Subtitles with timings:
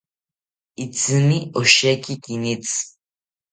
[0.85, 2.79] Itzimi osheki kinitzi